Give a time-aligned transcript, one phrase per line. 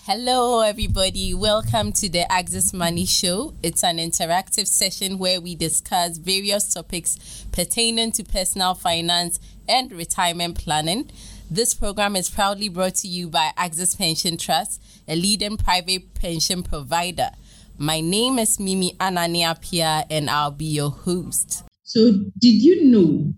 [0.06, 1.34] Hello, everybody.
[1.34, 3.56] Welcome to the Axis Money Show.
[3.62, 9.38] It's an interactive session where we discuss various topics pertaining to personal finance
[9.68, 11.12] and retirement planning.
[11.50, 16.62] This program is proudly brought to you by Axis Pension Trust, a leading private pension
[16.62, 17.30] provider.
[17.78, 21.64] My name is Mimi Anani Apia, and I'll be your host.
[21.84, 23.34] So, did you know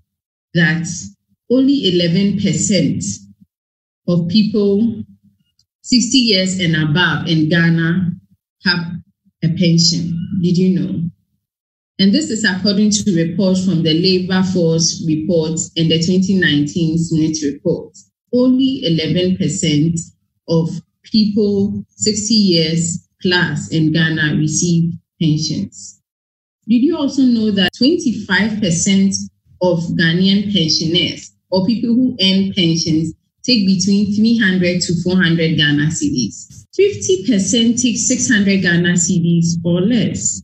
[0.53, 0.87] that
[1.51, 3.03] only 11%
[4.07, 5.03] of people
[5.89, 8.11] 60 years and above in Ghana
[8.63, 8.79] have
[9.43, 10.39] a pension.
[10.41, 11.08] Did you know?
[11.99, 17.37] And this is according to reports from the Labor Force reports and the 2019 Senate
[17.43, 17.97] report.
[18.33, 19.99] Only 11%
[20.47, 20.69] of
[21.03, 26.01] people 60 years plus in Ghana receive pensions.
[26.67, 29.15] Did you also know that 25%
[29.61, 36.65] of Ghanaian pensioners or people who earn pensions take between 300 to 400 Ghana cedis.
[36.77, 40.41] 50% take 600 Ghana cedis or less.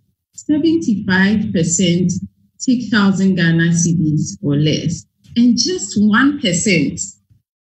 [0.50, 2.12] 75%
[2.60, 5.06] take 1,000 Ghana cedis or less.
[5.36, 7.16] And just 1%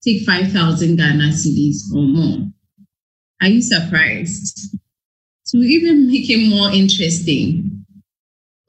[0.02, 2.48] take 5,000 Ghana cedis or more.
[3.42, 4.76] Are you surprised?
[5.48, 7.84] To even make it more interesting,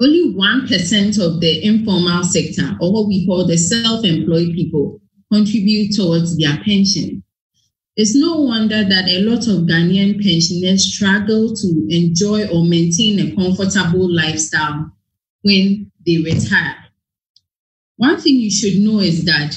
[0.02, 5.00] only 1% of the informal sector, or what we call the self employed people,
[5.32, 7.24] contribute towards their pension.
[8.02, 13.36] It's no wonder that a lot of Ghanaian pensioners struggle to enjoy or maintain a
[13.36, 14.92] comfortable lifestyle
[15.44, 16.78] when they retire.
[17.98, 19.56] One thing you should know is that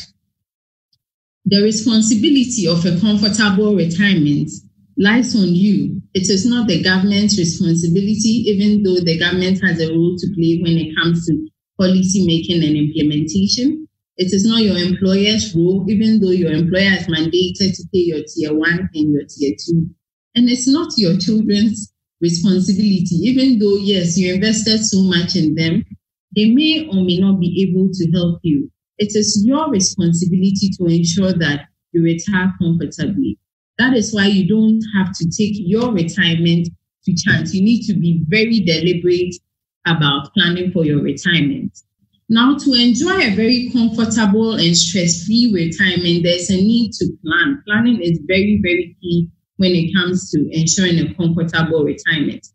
[1.47, 4.51] the responsibility of a comfortable retirement
[4.99, 6.03] lies on you.
[6.13, 10.61] It is not the government's responsibility, even though the government has a role to play
[10.63, 13.89] when it comes to policy making and implementation.
[14.17, 18.23] It is not your employer's role, even though your employer is mandated to pay your
[18.23, 19.89] tier one and your tier two.
[20.37, 25.85] And it's not your children's responsibility, even though, yes, you invested so much in them,
[26.37, 28.71] they may or may not be able to help you.
[28.99, 33.39] It is your responsibility to ensure that you retire comfortably.
[33.79, 36.69] That is why you don't have to take your retirement
[37.05, 37.53] to chance.
[37.53, 39.35] You need to be very deliberate
[39.87, 41.77] about planning for your retirement.
[42.31, 47.63] Now, to enjoy a very comfortable and stress free retirement, there's a need to plan.
[47.67, 52.47] Planning is very, very key when it comes to ensuring a comfortable retirement.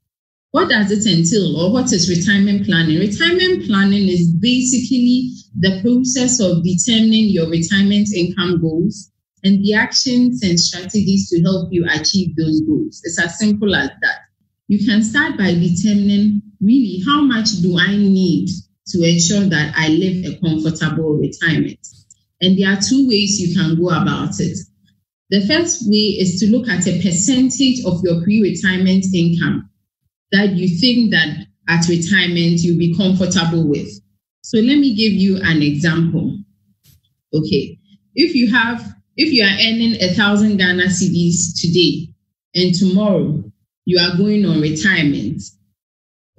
[0.51, 2.97] What does it entail, or what is retirement planning?
[2.97, 9.11] Retirement planning is basically the process of determining your retirement income goals
[9.43, 13.01] and the actions and strategies to help you achieve those goals.
[13.03, 14.19] It's as simple as that.
[14.67, 18.49] You can start by determining really how much do I need
[18.89, 21.79] to ensure that I live a comfortable retirement.
[22.41, 24.57] And there are two ways you can go about it.
[25.29, 29.69] The first way is to look at a percentage of your pre-retirement income
[30.31, 33.89] that you think that at retirement you'll be comfortable with.
[34.41, 36.39] So let me give you an example.
[37.33, 37.77] Okay,
[38.15, 42.07] if you have if you are earning a thousand Ghana cedis today
[42.55, 43.43] and tomorrow
[43.85, 45.41] you are going on retirement,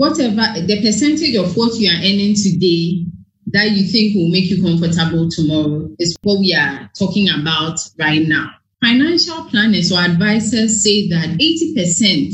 [0.00, 3.04] whatever the percentage of what you are earning today
[3.52, 8.22] that you think will make you comfortable tomorrow is what we are talking about right
[8.26, 8.48] now.
[8.82, 12.32] Financial planners or advisors say that 80%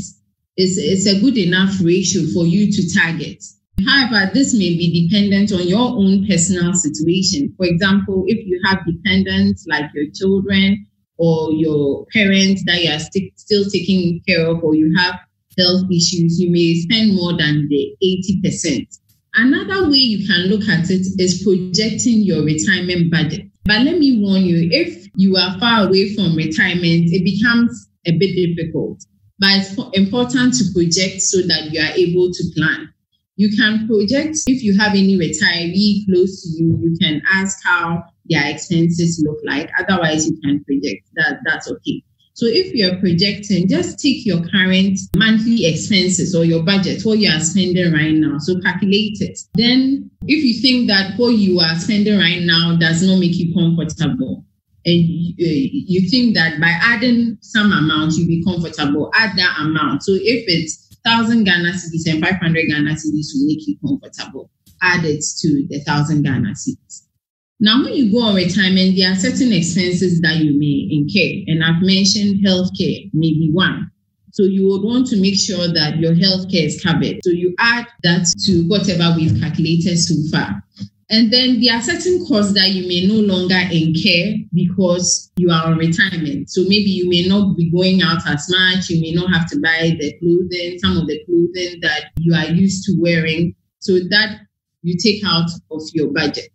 [0.55, 3.43] is, is a good enough ratio for you to target.
[3.85, 7.53] However, this may be dependent on your own personal situation.
[7.57, 10.87] For example, if you have dependents like your children
[11.17, 15.15] or your parents that you are st- still taking care of, or you have
[15.57, 17.95] health issues, you may spend more than the
[18.43, 18.85] 80%.
[19.35, 23.47] Another way you can look at it is projecting your retirement budget.
[23.65, 28.17] But let me warn you, if you are far away from retirement, it becomes a
[28.17, 29.03] bit difficult.
[29.39, 32.89] But it's important to project so that you are able to plan.
[33.35, 38.03] You can project if you have any retiree close to you, you can ask how
[38.25, 39.69] their expenses look like.
[39.77, 41.39] Otherwise, you can project that.
[41.45, 42.03] That's okay.
[42.37, 47.31] So if you're projecting, just take your current monthly expenses or your budget, what you
[47.31, 48.37] are spending right now.
[48.37, 49.39] So calculate it.
[49.55, 53.55] Then if you think that what you are spending right now does not make you
[53.55, 54.45] comfortable,
[54.85, 60.03] and you, uh, think that by adding some amount you'll be comfortable, add that amount.
[60.03, 64.51] So if it's thousand Ghana cedis and 500 Ghana cedis will make you comfortable,
[64.83, 67.06] add it to the thousand Ghana cedis.
[67.59, 71.63] Now, when you go on retirement, there are certain expenses that you may incur, and
[71.63, 73.89] I've mentioned healthcare, maybe one.
[74.31, 77.17] So you would want to make sure that your healthcare is covered.
[77.23, 80.61] So you add that to whatever we've calculated so far.
[81.09, 85.65] And then there are certain costs that you may no longer incur because you are
[85.65, 86.51] on retirement.
[86.51, 88.89] So maybe you may not be going out as much.
[88.89, 92.51] You may not have to buy the clothing, some of the clothing that you are
[92.53, 93.55] used to wearing.
[93.79, 94.41] So that
[94.83, 96.51] you take out of your budget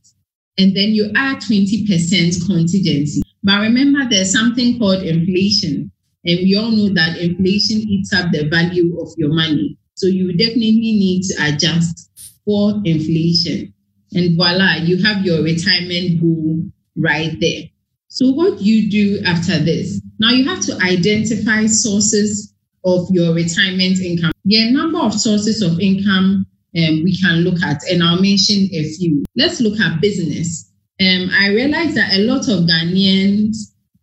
[0.59, 3.23] and then you add 20% contingency.
[3.43, 5.91] But remember, there's something called inflation.
[6.25, 9.77] And we all know that inflation eats up the value of your money.
[9.95, 12.11] So you definitely need to adjust
[12.45, 13.75] for inflation.
[14.15, 16.63] And voila, you have your retirement goal
[16.97, 17.63] right there.
[18.09, 20.03] So, what you do after this?
[20.21, 22.53] Now, you have to identify sources
[22.85, 24.33] of your retirement income.
[24.45, 26.47] There are number of sources of income
[26.77, 29.25] um, we can look at, and I'll mention a few.
[29.37, 30.71] Let's look at business.
[31.01, 33.57] Um, I realize that a lot of Ghanaians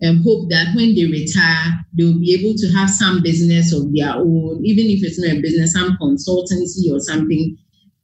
[0.05, 4.15] um, hope that when they retire, they'll be able to have some business of their
[4.15, 7.57] own, even if it's not a business, some consultancy or something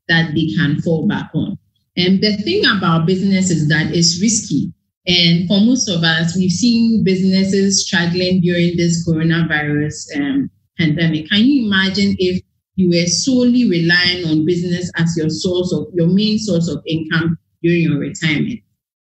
[0.08, 1.58] that they can fall back on.
[1.98, 4.74] And the thing about business is that it's risky.
[5.08, 11.30] And for most of us, we've seen businesses struggling during this coronavirus um, pandemic.
[11.30, 12.42] Can you imagine if
[12.76, 17.38] you were solely relying on business as your source of your main source of income
[17.62, 18.60] during your retirement.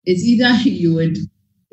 [0.06, 1.18] It's either you would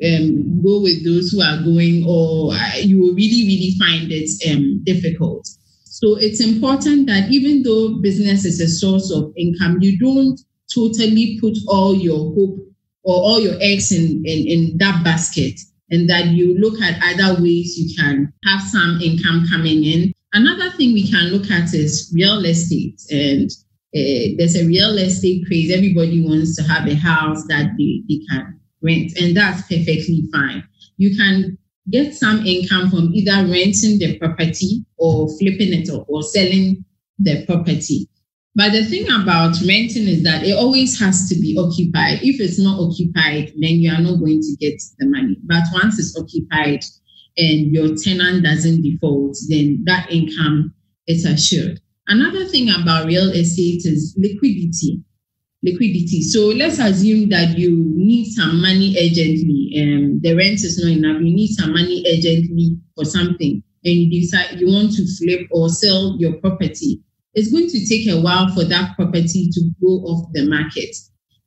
[0.03, 4.29] um, go with those who are going, or uh, you will really, really find it
[4.51, 5.47] um, difficult.
[5.85, 10.39] So it's important that even though business is a source of income, you don't
[10.73, 12.59] totally put all your hope
[13.03, 15.57] or all your eggs in, in, in that basket
[15.91, 20.69] and that you look at other ways you can have some income coming in Another
[20.75, 23.01] thing we can look at is real estate.
[23.09, 23.49] And
[23.95, 25.71] uh, there's a real estate craze.
[25.71, 30.67] Everybody wants to have a house that they, they can rent, and that's perfectly fine.
[30.97, 31.57] You can
[31.89, 36.83] get some income from either renting the property or flipping it or, or selling
[37.17, 38.09] the property.
[38.55, 42.19] But the thing about renting is that it always has to be occupied.
[42.23, 45.37] If it's not occupied, then you are not going to get the money.
[45.43, 46.83] But once it's occupied,
[47.37, 50.73] and your tenant doesn't default, then that income
[51.07, 51.79] is assured.
[52.07, 55.01] Another thing about real estate is liquidity.
[55.63, 56.21] Liquidity.
[56.21, 61.21] So let's assume that you need some money urgently, and the rent is not enough.
[61.21, 65.69] You need some money urgently for something, and you decide you want to flip or
[65.69, 67.01] sell your property.
[67.33, 70.95] It's going to take a while for that property to go off the market.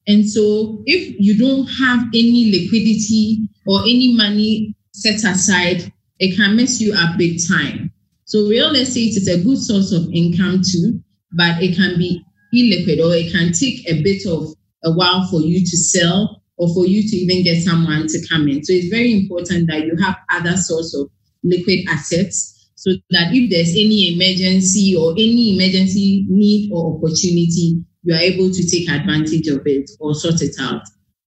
[0.08, 6.56] And so, if you don't have any liquidity or any money set aside, it can
[6.56, 7.92] mess you up big time.
[8.24, 11.00] So real estate is a good source of income too,
[11.32, 12.24] but it can be
[12.54, 14.54] illiquid or it can take a bit of
[14.84, 18.48] a while for you to sell or for you to even get someone to come
[18.48, 18.64] in.
[18.64, 21.08] So it's very important that you have other source of
[21.44, 28.14] liquid assets so that if there's any emergency or any emergency need or opportunity, you
[28.14, 30.82] are able to take advantage of it or sort it out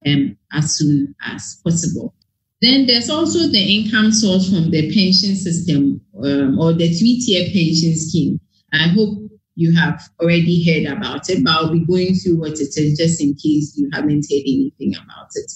[0.06, 2.14] um, as soon as possible.
[2.62, 7.96] Then there's also the income source from the pension system um, or the three-tier pension
[7.96, 8.40] scheme.
[8.72, 9.18] I hope
[9.56, 13.22] you have already heard about it, but I'll be going through what it is just
[13.22, 15.52] in case you haven't heard anything about it.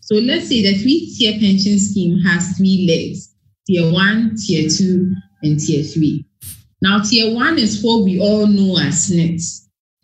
[0.00, 3.32] So let's say the three-tier pension scheme has three legs,
[3.66, 6.26] tier one, tier two, and tier three.
[6.82, 9.40] Now, tier one is what we all know as SSNIT.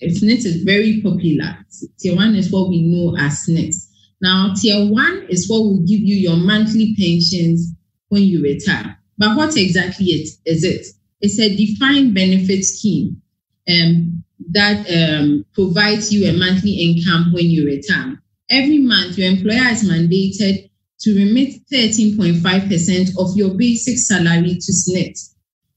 [0.02, 1.58] SSNIT is very popular.
[1.98, 3.74] Tier one is what we know as SSNIT.
[4.20, 7.73] Now, tier one is what will give you your monthly pensions
[8.08, 8.99] when you retire.
[9.18, 10.87] But what exactly it, is it?
[11.20, 13.20] It's a defined benefit scheme
[13.68, 18.23] um, that um, provides you a monthly income when you retire.
[18.49, 20.70] Every month, your employer is mandated
[21.00, 25.18] to remit 13.5% of your basic salary to SSNIT.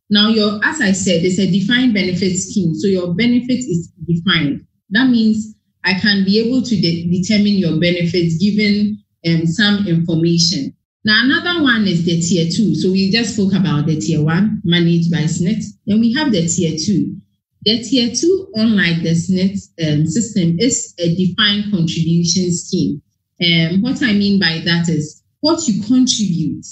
[0.09, 2.73] Now, your, as I said, it's a defined benefit scheme.
[2.73, 4.65] So your benefit is defined.
[4.89, 10.75] That means I can be able to de- determine your benefits given um, some information.
[11.05, 12.75] Now, another one is the tier two.
[12.75, 15.63] So we just spoke about the tier one managed by SSNIT.
[15.85, 17.15] Then we have the tier two.
[17.63, 19.59] The tier two, unlike the SSNIT
[19.99, 23.01] um, system, is a defined contribution scheme.
[23.41, 26.65] Um, what I mean by that is what you contribute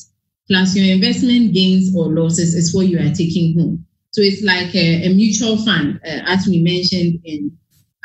[0.47, 3.85] plus your investment gains or losses is what you are taking home.
[4.11, 7.57] So it's like a, a mutual fund, uh, as we mentioned in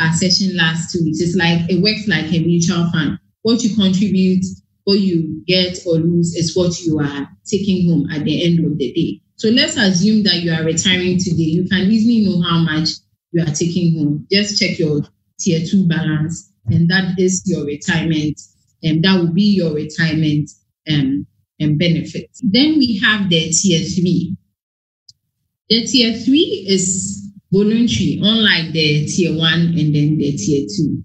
[0.02, 1.20] our session last two weeks.
[1.20, 3.18] It's like it works like a mutual fund.
[3.42, 4.44] What you contribute,
[4.84, 8.78] what you get or lose is what you are taking home at the end of
[8.78, 9.20] the day.
[9.36, 11.50] So let's assume that you are retiring today.
[11.50, 12.88] You can easily know how much
[13.32, 14.26] you are taking home.
[14.30, 15.00] Just check your
[15.38, 18.40] tier two balance, and that is your retirement,
[18.82, 20.50] and that will be your retirement
[20.90, 21.26] um,
[21.58, 22.30] and benefit.
[22.42, 24.36] Then we have the tier three.
[25.68, 27.21] The tier three is
[27.52, 31.02] voluntary, unlike the tier one and then the tier two.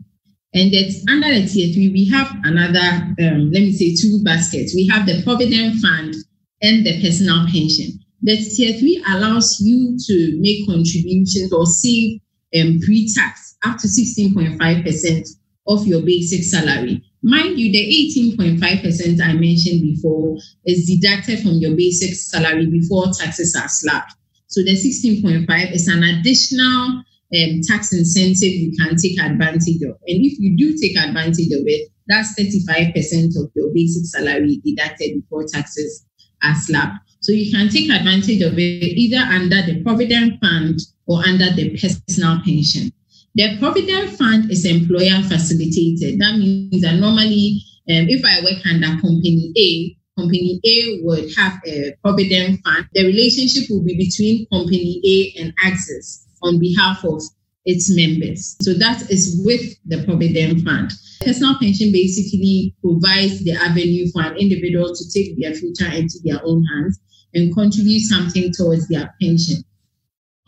[0.54, 4.74] And that's under the tier three, we have another, um, let me say, two baskets.
[4.74, 6.16] We have the provident fund
[6.62, 8.00] and the personal pension.
[8.22, 12.22] The tier three allows you to make contributions or save
[12.58, 15.28] um, pre-tax up to 16.5%
[15.68, 17.04] of your basic salary.
[17.22, 23.56] Mind you, the 18.5% I mentioned before is deducted from your basic salary before taxes
[23.56, 24.14] are slapped.
[24.48, 27.04] So the 16.5 is an additional
[27.36, 30.00] um, tax incentive you can take advantage of.
[30.08, 35.22] And if you do take advantage of it, that's 35% of your basic salary deducted
[35.22, 36.06] before taxes
[36.44, 37.00] are slapped.
[37.20, 41.72] So you can take advantage of it either under the Provident Fund or under the
[41.72, 42.92] personal pension.
[43.36, 46.20] The Provident Fund is employer facilitated.
[46.20, 51.60] That means that normally, um, if I work under Company A, Company A would have
[51.66, 52.88] a Provident Fund.
[52.94, 57.22] The relationship will be between Company A and Axis on behalf of
[57.66, 58.56] its members.
[58.62, 60.92] So that is with the Provident Fund.
[61.22, 66.40] Personal pension basically provides the avenue for an individual to take their future into their
[66.44, 67.00] own hands
[67.34, 69.58] and contribute something towards their pension.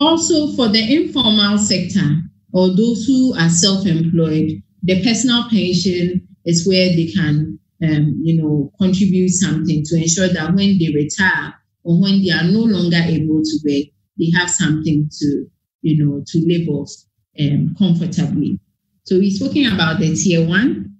[0.00, 2.22] Also, for the informal sector
[2.52, 8.40] or those who are self employed, the personal pension is where they can, um, you
[8.42, 13.00] know, contribute something to ensure that when they retire or when they are no longer
[13.02, 13.86] able to work,
[14.18, 15.46] they have something to
[15.82, 16.90] you know, to live off
[17.40, 18.58] um, comfortably.
[19.04, 20.94] So we're talking about the tier one,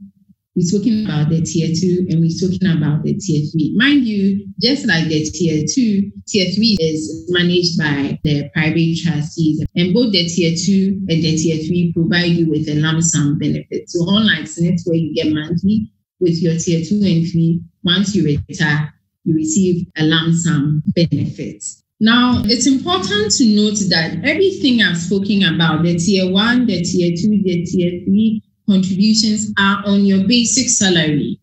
[0.56, 3.72] we're talking about the tier two, and we're talking about the tier three.
[3.76, 9.64] Mind you, just like the tier two, tier three is managed by the private trustees,
[9.76, 13.38] and both the tier two and the tier three provide you with a lump sum
[13.38, 13.88] benefit.
[13.88, 18.24] So unlike SSNIT, where you get monthly, with your tier two and three, once you
[18.48, 18.92] retire,
[19.24, 21.64] you receive a lump sum benefit.
[21.98, 27.14] Now, it's important to note that everything I've spoken about, the tier one, the tier
[27.16, 31.40] two, the tier three contributions are on your basic salary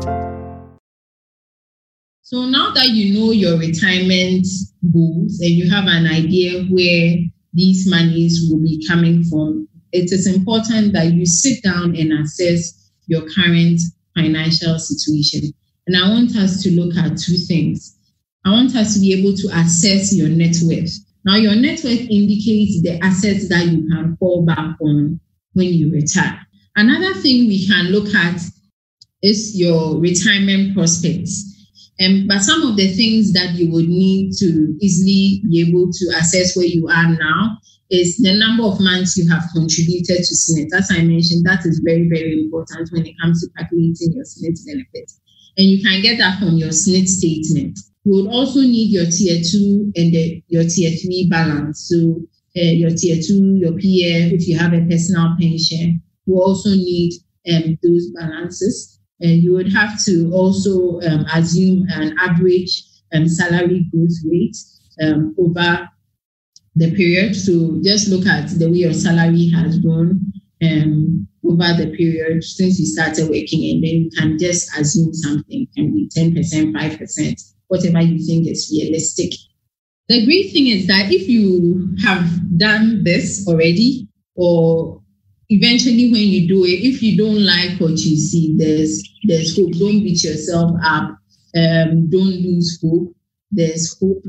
[2.23, 4.47] So now that you know your retirement
[4.93, 7.17] goals and you have an idea where
[7.53, 12.93] these monies will be coming from, it is important that you sit down and assess
[13.09, 13.81] your current
[14.15, 15.53] financial situation.
[15.89, 17.99] And I want us to look at two things.
[18.45, 20.97] I want us to be able to assess your net worth.
[21.25, 25.21] Now, your net worth indicates the assets that you can fall back on
[25.53, 26.41] when you retire.
[26.77, 28.41] Another thing we can look at
[29.23, 31.47] is your retirement prospects.
[32.03, 36.07] Um, but some of the things that you would need to easily be able to
[36.17, 37.59] assess where you are now
[37.91, 40.73] is the number of months you have contributed to SSNIT.
[40.73, 44.57] As I mentioned, that is very, very important when it comes to calculating your SSNIT
[44.65, 45.21] benefits
[45.57, 47.79] and you can get that from your SSNIT statement.
[48.05, 51.89] You would also need your tier two and the, your tier three balance.
[51.89, 52.23] So
[52.57, 57.13] uh, your tier two, your PF, if you have a personal pension, you also need
[57.53, 58.99] um, those balances.
[59.21, 62.83] And you would have to also um, assume an average
[63.15, 64.57] um, salary growth rate
[65.03, 65.89] um, over
[66.77, 67.37] the period.
[67.37, 72.79] So just look at the way your salary has grown um, over the period since
[72.79, 76.35] you started working, and then you can just assume something can be 10%,
[76.73, 79.33] 5%, whatever you think is realistic.
[80.09, 85.01] The great thing is that if you have done this already, or
[85.49, 89.73] eventually when you do it, if you don't like what you see, there's there's hope.
[89.73, 91.17] Don't beat yourself up.
[91.57, 93.15] Um, don't lose hope.
[93.51, 94.25] There's hope.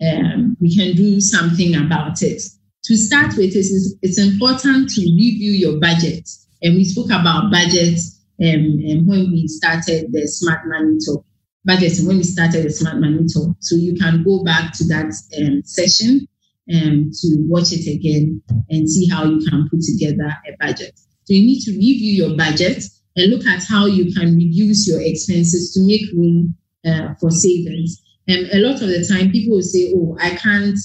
[0.00, 2.42] Um, we can do something about it
[2.84, 6.28] to start with, it's, it's important to review your budget.
[6.62, 7.98] And we spoke about budget
[8.42, 11.24] um, um, when we started the Smart Money Talk.
[11.64, 13.56] Budget when we started the Smart Money Talk.
[13.60, 16.26] So you can go back to that um, session
[16.74, 20.98] um, to watch it again and see how you can put together a budget.
[21.24, 22.84] So you need to review your budget
[23.16, 28.02] and look at how you can reduce your expenses to make room uh, for savings.
[28.28, 30.78] And a lot of the time, people will say, "Oh, I can't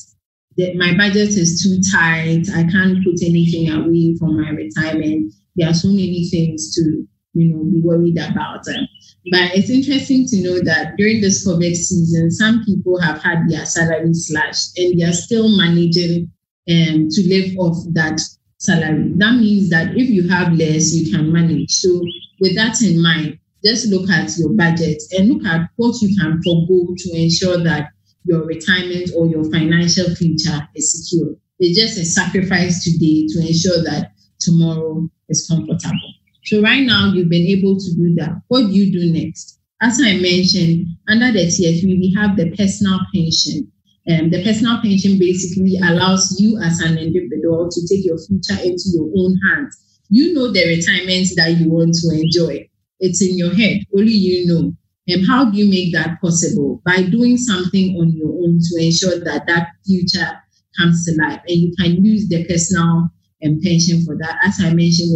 [0.59, 2.49] the, my budget is too tight.
[2.53, 5.33] I can't put anything away for my retirement.
[5.55, 7.07] There are so many things to,
[7.39, 8.67] you know, be worried about.
[8.67, 8.87] Um,
[9.31, 13.65] but it's interesting to know that during this COVID season, some people have had their
[13.65, 16.31] salary slashed and they are still managing
[16.69, 18.19] um, to live off that
[18.57, 19.13] salary.
[19.17, 21.71] That means that if you have less, you can manage.
[21.71, 22.01] So
[22.39, 26.41] with that in mind, just look at your budget and look at what you can
[26.41, 27.89] forego to ensure that
[28.23, 31.35] your retirement or your financial future is secure.
[31.59, 36.13] It's just a sacrifice today to ensure that tomorrow is comfortable.
[36.45, 38.41] So right now you've been able to do that.
[38.47, 39.59] What do you do next?
[39.81, 43.71] As I mentioned, under the three, we have the personal pension.
[44.09, 48.89] Um, the personal pension basically allows you as an individual to take your future into
[48.93, 50.01] your own hands.
[50.09, 52.67] You know the retirement that you want to enjoy.
[52.99, 53.81] It's in your head.
[53.95, 54.75] Only you know.
[55.07, 56.81] And how do you make that possible?
[56.85, 60.31] By doing something on your own to ensure that that future
[60.77, 61.41] comes to life.
[61.47, 63.09] And you can use the personal
[63.41, 64.37] and pension for that.
[64.43, 65.11] As I mentioned,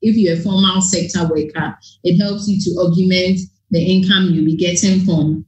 [0.00, 4.56] if you're a formal sector worker, it helps you to augment the income you'll be
[4.56, 5.44] getting from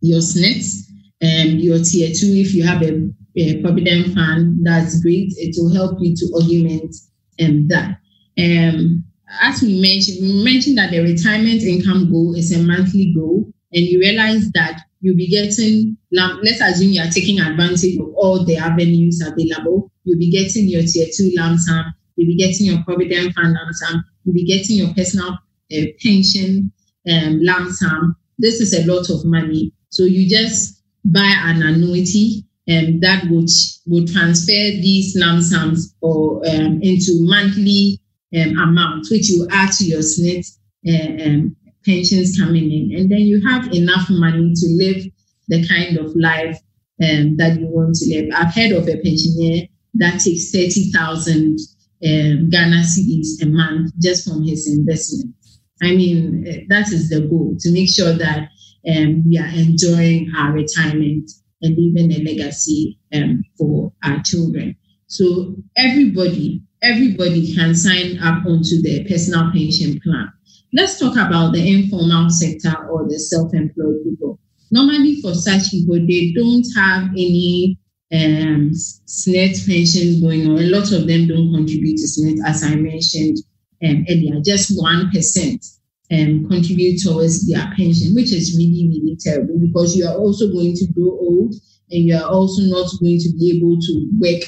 [0.00, 0.88] your SSNITs
[1.20, 2.32] and your tier two.
[2.34, 5.32] If you have a, a provident fund, that's great.
[5.36, 6.94] It will help you to augment
[7.40, 7.98] um, that.
[8.38, 9.04] Um,
[9.42, 13.84] as we mentioned, we mentioned that the retirement income goal is a monthly goal, and
[13.84, 18.56] you realize that you'll be getting, let's assume you are taking advantage of all the
[18.56, 19.92] avenues available.
[20.04, 23.72] You'll be getting your tier two lump sum, you'll be getting your provident fund lump
[23.72, 25.38] sum, you'll be getting your personal
[25.72, 26.72] uh, pension
[27.10, 28.16] um, lump sum.
[28.38, 29.72] This is a lot of money.
[29.90, 33.48] So you just buy an annuity and that would,
[33.86, 38.00] would transfer these lump sums or um, into monthly
[38.36, 40.46] um, amount, which you add to your SSNIT
[40.86, 42.98] uh, um, pensions coming in.
[42.98, 45.04] And then you have enough money to live
[45.48, 46.58] the kind of life
[47.02, 48.34] um, that you want to live.
[48.34, 51.58] I've heard of a pensioner that takes 30,000
[52.04, 55.34] um, Ghana cedis a month just from his investment.
[55.82, 58.48] I mean, uh, that is the goal to make sure that
[58.88, 61.30] um, we are enjoying our retirement
[61.62, 64.76] and leaving a legacy um, for our children.
[65.06, 70.28] So everybody everybody can sign up onto the personal pension plan.
[70.72, 74.38] Let's talk about the informal sector or the self-employed people.
[74.70, 77.78] Normally, for such people, they don't have any
[78.12, 80.58] um, SSNIT pensions going on.
[80.58, 83.38] A lot of them don't contribute to SSNIT, as I mentioned
[83.84, 84.40] um, earlier.
[84.40, 85.64] Just one percent
[86.10, 90.74] um, contribute towards their pension, which is really, really terrible because you are also going
[90.74, 91.54] to grow old
[91.90, 94.42] and you are also not going to be able to work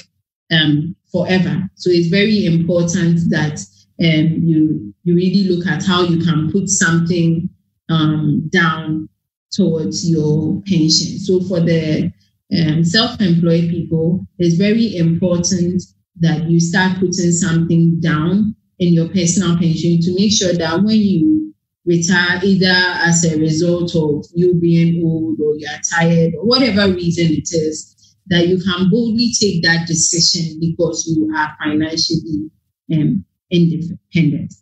[0.50, 1.68] um, forever.
[1.74, 3.60] So it's very important that
[4.02, 7.48] um, you you really look at how you can put something
[7.88, 9.08] um, down
[9.52, 11.18] towards your pension.
[11.18, 12.12] So for the
[12.56, 15.82] um, self-employed people, it's very important
[16.20, 20.96] that you start putting something down in your personal pension to make sure that when
[20.96, 26.92] you retire, either as a result of you being old or you're tired or whatever
[26.92, 32.50] reason it is, that you can boldly take that decision because you are financially
[32.92, 34.54] um, independent.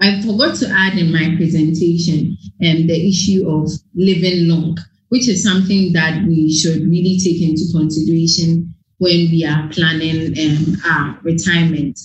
[0.00, 5.42] I forgot to add in my presentation um, the issue of living long, which is
[5.42, 11.98] something that we should really take into consideration when we are planning um, our retirement.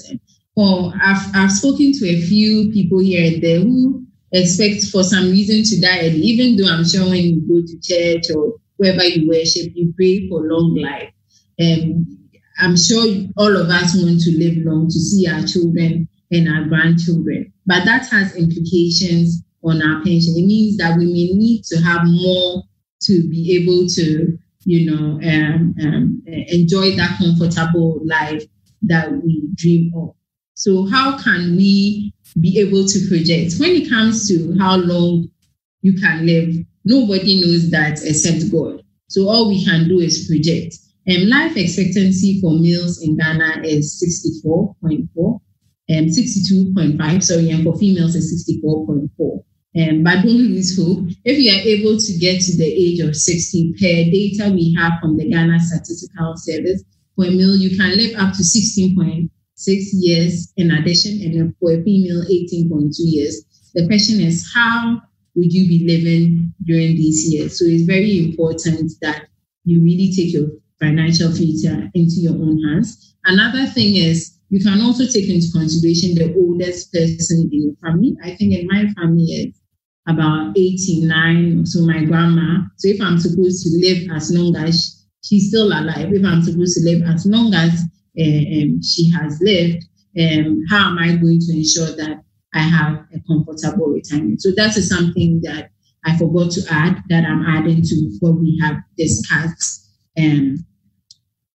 [0.55, 5.29] For I've, I've spoken to a few people here and there who expect for some
[5.31, 9.27] reason to die even though I'm sure when you go to church or wherever you
[9.29, 11.11] worship, you pray for long life.
[11.59, 12.05] And
[12.59, 13.05] I'm sure
[13.37, 17.53] all of us want to live long, to see our children and our grandchildren.
[17.65, 20.33] But that has implications on our pension.
[20.35, 22.63] It means that we may need to have more
[23.03, 28.43] to be able to, you know, um, um, enjoy that comfortable life
[28.83, 30.15] that we dream of.
[30.53, 33.55] So, how can we be able to project?
[33.59, 35.29] When it comes to how long
[35.81, 38.83] you can live, nobody knows that except God.
[39.07, 40.77] So, all we can do is project.
[41.07, 43.97] And um, life expectancy for males in Ghana is
[44.45, 45.41] 64.4, um,
[45.89, 49.43] 62.5, sorry, and for females is 64.4.
[49.73, 51.07] Um, but don't lose hope.
[51.23, 54.99] If you are able to get to the age of 60, per data we have
[54.99, 56.83] from the Ghana Statistical Service,
[57.15, 59.29] for a male, you can live up to 16.6
[59.93, 63.45] years in addition, and for a female, 18.2 years.
[63.73, 65.01] The question is, how
[65.35, 67.57] would you be living during these years?
[67.57, 69.27] So it's very important that
[69.63, 73.15] you really take your financial future into your own hands.
[73.23, 78.17] Another thing is you can also take into consideration the oldest person in your family.
[78.23, 79.60] I think in my family it's
[80.07, 82.63] about 89, so my grandma.
[82.77, 86.77] So if I'm supposed to live as long as she's still alive, if I'm supposed
[86.77, 87.81] to live as long as
[88.19, 89.85] um, she has lived,
[90.19, 94.41] um, how am I going to ensure that I have a comfortable retirement?
[94.41, 95.69] So that is something that
[96.03, 100.65] I forgot to add that I'm adding to what we have discussed um,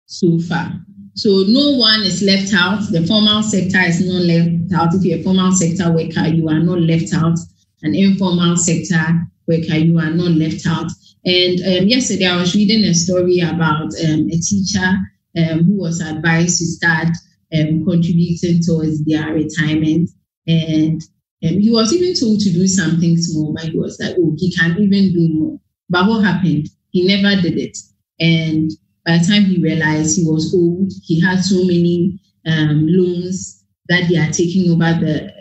[0.06, 0.72] so far.
[1.14, 2.80] So no one is left out.
[2.90, 4.94] The formal sector is not left out.
[4.94, 7.38] If you're a formal sector worker, you are not left out.
[7.82, 10.90] An informal sector worker, you are not left out.
[11.24, 14.98] And um, yesterday I was reading a story about um, a teacher
[15.36, 17.08] um, who was advised to start
[17.54, 20.10] um, contributing towards their retirement.
[20.46, 21.00] And
[21.44, 24.52] um, he was even told to do something small, but he was like, oh, he
[24.52, 25.60] can even do more.
[25.88, 26.68] But what happened?
[26.90, 27.78] He never did it.
[28.20, 28.70] And
[29.04, 34.08] by the time he realized he was old, he had so many um, loans that
[34.08, 35.31] they are taking over the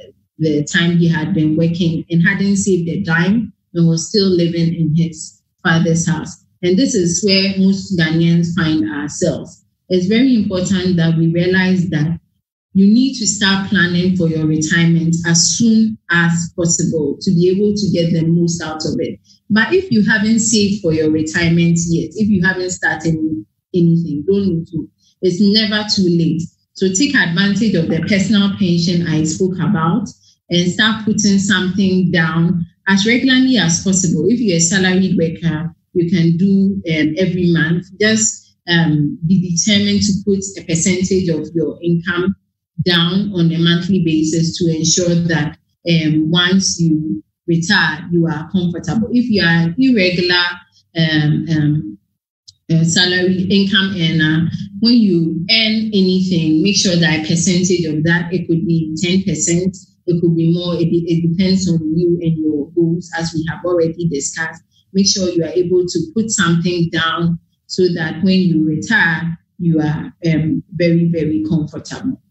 [0.41, 4.73] the time he had been working and hadn't saved a dime and was still living
[4.73, 6.43] in his father's house.
[6.61, 9.63] And this is where most Ghanaians find ourselves.
[9.89, 12.19] It's very important that we realize that
[12.73, 17.73] you need to start planning for your retirement as soon as possible to be able
[17.75, 19.19] to get the most out of it.
[19.49, 23.15] But if you haven't saved for your retirement yet, if you haven't started
[23.73, 24.23] anything.
[24.27, 24.89] Don't need to.
[25.21, 26.41] It's never too late.
[26.73, 30.09] So take advantage of the personal pension I spoke about
[30.51, 34.25] and start putting something down as regularly as possible.
[34.27, 37.85] If you're a salaried worker, you can do um, every month.
[37.99, 42.35] Just um, be determined to put a percentage of your income
[42.85, 45.57] down on a monthly basis to ensure that
[45.89, 49.09] um, once you retire, you are comfortable.
[49.11, 50.45] If you are irregular
[50.97, 51.97] um, um,
[52.83, 58.47] salary income earner, when you earn anything, make sure that a percentage of that, it
[58.47, 63.09] could be 10%, it could be more, it, it depends on you and your goals,
[63.17, 64.63] as we have already discussed.
[64.93, 69.79] Make sure you are able to put something down so that when you retire, you
[69.79, 72.21] are um, very, very comfortable.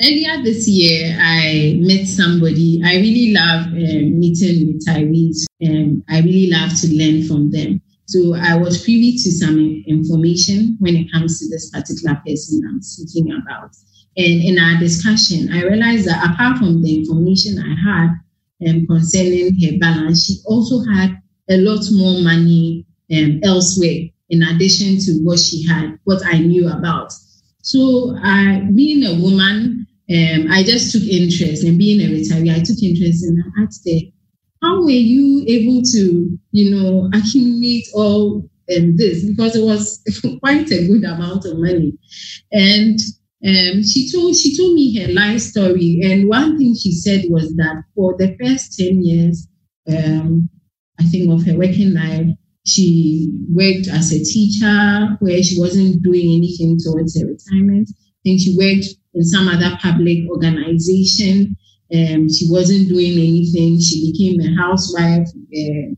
[0.01, 2.81] Earlier this year, I met somebody.
[2.85, 7.81] I really love uh, meeting retirees, and I really love to learn from them.
[8.09, 12.81] So I was privy to some information when it comes to this particular person I'm
[12.81, 13.69] speaking about.
[14.17, 18.09] And in our discussion, I realized that apart from the information I had
[18.67, 24.97] um, concerning her balance, she also had a lot more money um, elsewhere in addition
[25.01, 27.13] to what she had, what I knew about.
[27.61, 32.55] So, uh, being a woman, um, I just took interest in being a retiree.
[32.55, 33.99] I took interest and I asked her,
[34.61, 39.25] how were you able to, you know, accumulate all um, this?
[39.25, 40.01] Because it was
[40.43, 41.97] quite a good amount of money.
[42.51, 42.99] And
[43.45, 47.55] um, she told she told me her life story, and one thing she said was
[47.55, 49.47] that for the first ten years,
[49.87, 50.49] um,
[50.99, 52.27] I think of her working life,
[52.65, 57.89] she worked as a teacher where she wasn't doing anything towards her retirement.
[57.89, 61.55] I think she worked in some other public organization.
[61.93, 63.80] Um, she wasn't doing anything.
[63.80, 65.28] She became a housewife.
[65.30, 65.95] Uh,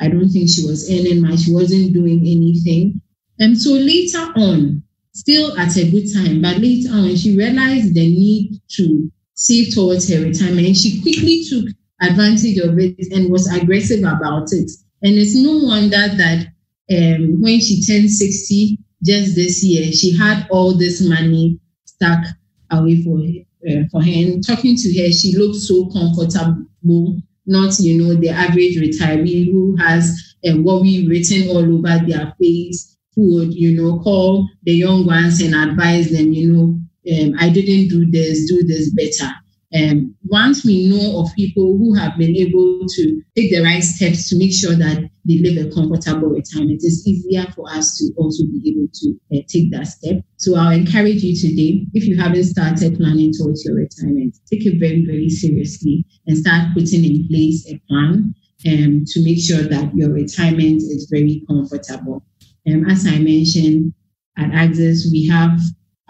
[0.00, 1.40] I don't think she was earning much.
[1.40, 3.00] She wasn't doing anything.
[3.38, 8.00] And so later on, still at a good time, but later on, she realized the
[8.00, 10.66] need to save towards her retirement.
[10.66, 11.66] And she quickly took
[12.00, 14.70] advantage of it and was aggressive about it.
[15.02, 16.46] And it's no wonder that
[16.90, 22.24] um, when she turned 60 just this year, she had all this money stuck
[22.70, 24.10] away for her, uh, for her.
[24.10, 29.76] And talking to her, she looked so comfortable, not, you know, the average retiree who
[29.76, 35.06] has a worry written all over their face, who would, you know, call the young
[35.06, 36.80] ones and advise them, you know,
[37.12, 39.30] um, I didn't do this, do this better.
[39.74, 44.28] And once we know of people who have been able to take the right steps
[44.28, 48.44] to make sure that they live a comfortable retirement, it's easier for us to also
[48.44, 50.22] be able to uh, take that step.
[50.36, 54.78] So I'll encourage you today, if you haven't started planning towards your retirement, take it
[54.78, 58.32] very, very seriously and start putting in place a plan
[58.68, 62.24] um, to make sure that your retirement is very comfortable.
[62.68, 63.92] Um, as I mentioned,
[64.38, 65.60] at Axis, we have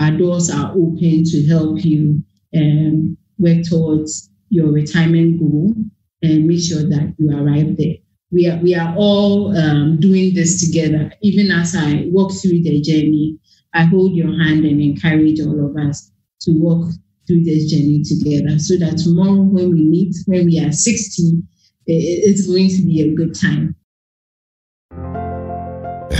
[0.00, 2.22] our doors are open to help you
[2.54, 5.74] um, work towards your retirement goal
[6.22, 7.96] and make sure that you arrive there.
[8.30, 11.12] We are, we are all um, doing this together.
[11.22, 13.38] Even as I walk through the journey,
[13.74, 16.10] I hold your hand and encourage all of us
[16.42, 16.90] to walk
[17.26, 21.42] through this journey together so that tomorrow when we meet, when we are 60,
[21.86, 23.76] it's going to be a good time.